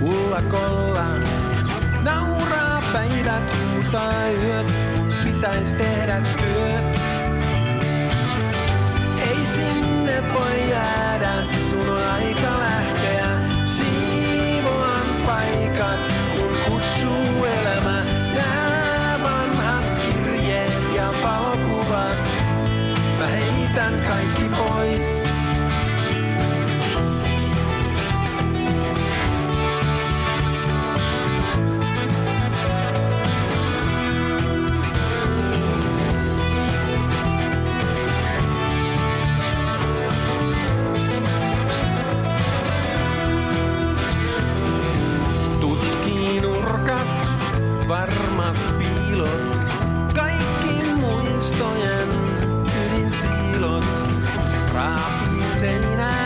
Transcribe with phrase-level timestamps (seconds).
[0.00, 1.04] pullakolla.
[2.02, 4.12] Nauraa päivät, mutta
[4.42, 4.66] yöt,
[4.96, 7.00] kun pitäis tehdä työt.
[9.20, 10.95] Ei sinne voi jäädä.
[47.88, 49.40] varmat piilot,
[50.14, 52.08] kaikki muistojen
[52.86, 53.84] ydinsiilot
[54.74, 56.25] raapii seinään.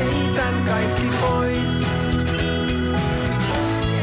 [0.00, 1.82] heitän kaikki pois.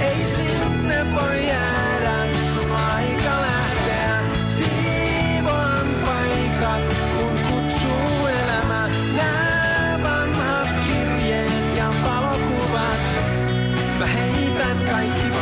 [0.00, 4.20] Ei sinne voi jäädä, sun aika lähteä.
[4.44, 8.88] Siivoan paikat, kun kutsuu elämä.
[9.16, 13.00] Nää vanhat kirjeet ja valokuvat,
[13.98, 15.33] mä heitän kaikki